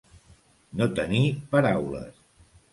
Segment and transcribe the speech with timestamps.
[0.79, 1.23] No tenir
[1.53, 2.21] paraules.